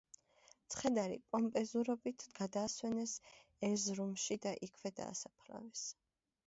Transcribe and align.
ცხედარი 0.75 1.17
პომპეზურობით 1.35 2.25
გადაასვენეს 2.39 3.15
ერზრუმში 3.71 4.41
და 4.47 4.57
იქვე 4.71 4.95
დაასაფლავეს. 5.03 5.89